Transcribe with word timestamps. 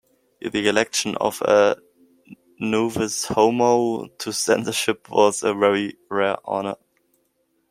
The 0.41 0.67
election 0.67 1.15
of 1.17 1.43
a 1.43 1.77
"novus 2.59 3.25
homo" 3.25 4.07
to 4.07 4.33
censorship 4.33 5.07
was 5.11 5.43
a 5.43 5.53
very 5.53 5.95
rare 6.09 6.37
honour. 6.43 6.77